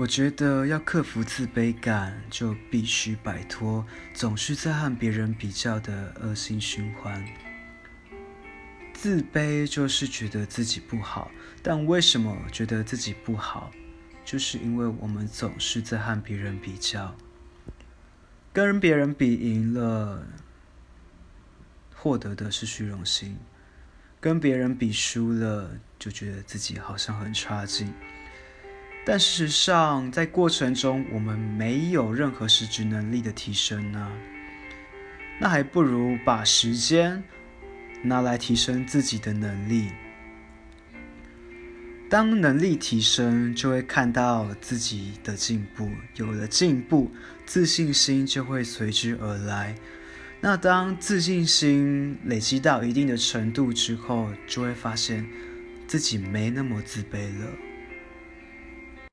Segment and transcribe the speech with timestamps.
[0.00, 7.22] 我觉得要克服自卑感，就必须摆脱总是在和别人比较的恶性循环。
[8.94, 11.30] 自卑就是觉得自己不好，
[11.62, 13.70] 但为什么觉得自己不好？
[14.24, 17.14] 就是因为我们总是在和别人比较，
[18.54, 20.26] 跟别人比赢了，
[21.94, 23.34] 获得的是虚荣心；
[24.18, 27.92] 跟别人比输了，就觉得自己好像很差劲。
[29.04, 34.12] 但事实上，在过程中我们没有任何实质能力的提升呢，
[35.40, 37.22] 那还不如把时间
[38.02, 39.88] 拿来提升自己的能力。
[42.10, 47.10] 当能力提升，就会看到自己的进步，有了进步，
[47.46, 49.74] 自信心就会随之而来。
[50.40, 55.26] 那当自信心累积到一定的程度之后，就会发现
[55.86, 57.46] 自己没那么自卑了。